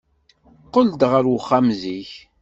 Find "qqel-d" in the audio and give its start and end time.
0.65-1.01